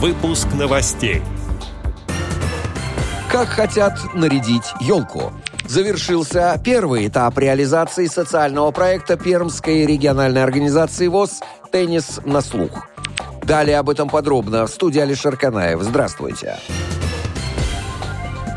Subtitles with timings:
[0.00, 1.22] Выпуск новостей.
[3.32, 5.32] Как хотят нарядить елку?
[5.66, 11.40] Завершился первый этап реализации социального проекта Пермской региональной организации ВОЗ
[11.72, 12.86] «Теннис на слух».
[13.42, 15.82] Далее об этом подробно в студии Алишер Канаев.
[15.82, 16.58] Здравствуйте.
[16.68, 16.97] Здравствуйте.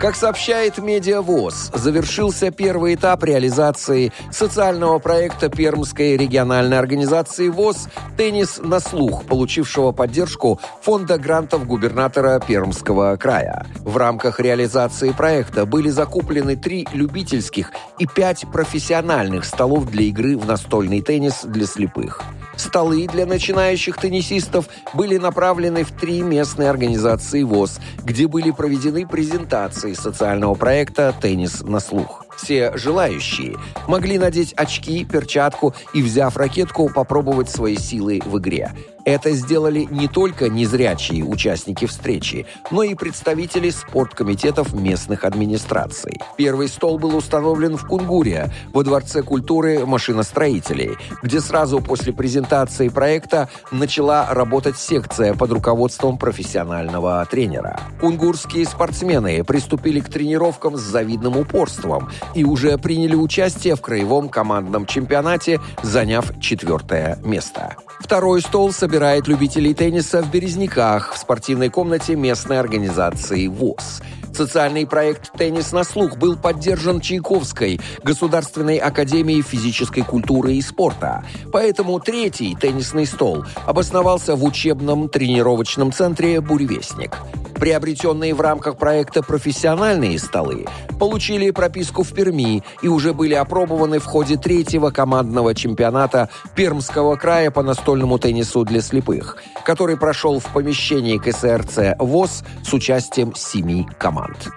[0.02, 7.88] Как сообщает Медиавоз, завершился первый этап реализации социального проекта Пермской региональной организации ВОЗ
[8.18, 13.68] «Теннис на слух», получившего поддержку фонда грантов губернатора Пермского края.
[13.82, 20.48] В рамках реализации проекта были закуплены три любительских и пять профессиональных столов для игры в
[20.48, 22.24] настольный теннис для слепых.
[22.62, 29.94] Столы для начинающих теннисистов были направлены в три местные организации ВОЗ, где были проведены презентации
[29.94, 32.24] социального проекта «Теннис на слух».
[32.38, 38.72] Все желающие могли надеть очки, перчатку и, взяв ракетку, попробовать свои силы в игре.
[39.06, 46.20] Это сделали не только незрячие участники встречи, но и представители спорткомитетов местных администраций.
[46.38, 53.50] Первый стол был установлен в Кунгуре, во Дворце культуры машиностроителей, где сразу после презентации проекта
[53.72, 57.80] начала работать секция под руководством профессионального тренера.
[58.00, 64.86] Кунгурские спортсмены приступили к тренировкам с завидным упорством и уже приняли участие в краевом командном
[64.86, 67.76] чемпионате, заняв четвертое место.
[68.02, 74.02] Второй стол собирает любителей тенниса в Березняках в спортивной комнате местной организации ВОЗ.
[74.34, 81.24] Социальный проект «Теннис на слух» был поддержан Чайковской, Государственной академией физической культуры и спорта.
[81.52, 87.18] Поэтому третий теннисный стол обосновался в учебном тренировочном центре «Буревестник».
[87.62, 90.66] Приобретенные в рамках проекта профессиональные столы
[91.00, 97.52] получили прописку в Перми и уже были опробованы в ходе третьего командного чемпионата Пермского края
[97.52, 104.50] по настольному теннису для слепых, который прошел в помещении КСРЦ ВОЗ с участием семи команд.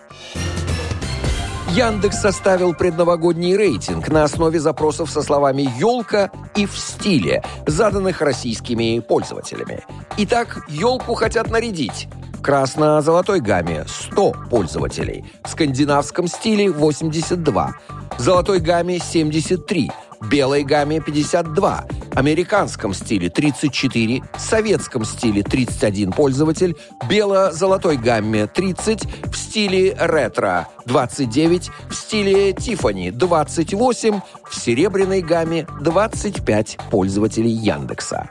[1.70, 9.00] Яндекс составил предновогодний рейтинг на основе запросов со словами «елка» и «в стиле», заданных российскими
[9.00, 9.84] пользователями.
[10.18, 12.06] Итак, елку хотят нарядить.
[12.42, 17.74] Красно-золотой гамме 100 пользователей, в скандинавском стиле 82,
[18.18, 19.90] золотой гамме 73,
[20.30, 26.76] белой гамме 52, американском стиле 34, советском стиле 31 пользователь,
[27.08, 36.78] бело-золотой гамме 30, в стиле ретро 29, в стиле Тифани 28, в серебряной гамме 25
[36.90, 38.30] пользователей Яндекса.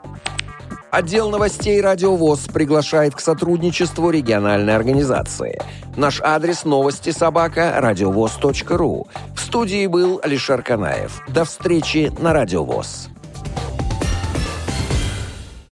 [0.94, 5.60] Отдел новостей «Радиовоз» приглашает к сотрудничеству региональной организации.
[5.98, 9.08] Наш адрес новости собака радиовоз.ру.
[9.36, 11.24] В студии был Алишер Канаев.
[11.28, 13.10] До встречи на «Радиовоз».